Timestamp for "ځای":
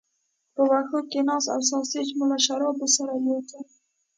3.49-3.65